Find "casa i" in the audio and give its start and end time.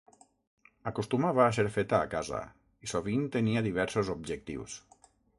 2.13-2.89